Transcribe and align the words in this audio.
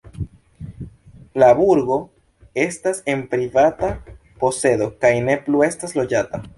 La 1.43 1.49
burgo 1.59 1.99
estas 2.65 3.05
en 3.15 3.23
privata 3.37 3.93
posedo 4.43 4.93
kaj 5.07 5.17
ne 5.31 5.41
plu 5.49 5.67
estas 5.73 6.01
loĝata. 6.03 6.47